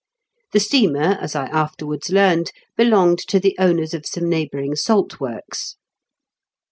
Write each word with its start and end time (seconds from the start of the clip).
The 0.53 0.59
steamer, 0.59 1.15
as 1.21 1.35
I 1.35 1.45
afterwards 1.49 2.09
learned, 2.09 2.49
belonged 2.75 3.19
to 3.27 3.39
the 3.39 3.55
owners 3.59 3.93
of 3.93 4.07
some 4.07 4.27
neighbouring 4.27 4.75
salt 4.75 5.19
works. 5.19 5.75